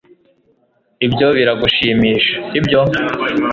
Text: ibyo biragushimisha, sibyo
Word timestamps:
ibyo 1.05 1.27
biragushimisha, 1.37 2.31
sibyo 2.51 2.79